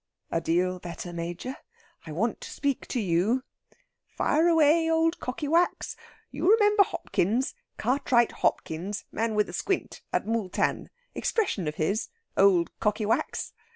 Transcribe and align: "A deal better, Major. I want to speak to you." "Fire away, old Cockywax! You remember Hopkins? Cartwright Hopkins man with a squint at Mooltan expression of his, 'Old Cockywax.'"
"A 0.31 0.41
deal 0.41 0.79
better, 0.79 1.13
Major. 1.13 1.57
I 2.07 2.11
want 2.11 2.41
to 2.41 2.49
speak 2.49 2.87
to 2.87 2.99
you." 2.99 3.43
"Fire 4.07 4.47
away, 4.47 4.89
old 4.89 5.19
Cockywax! 5.19 5.95
You 6.31 6.49
remember 6.51 6.81
Hopkins? 6.81 7.53
Cartwright 7.77 8.31
Hopkins 8.31 9.05
man 9.11 9.35
with 9.35 9.47
a 9.47 9.53
squint 9.53 10.01
at 10.11 10.25
Mooltan 10.25 10.89
expression 11.13 11.67
of 11.67 11.75
his, 11.75 12.09
'Old 12.35 12.71
Cockywax.'" 12.79 13.53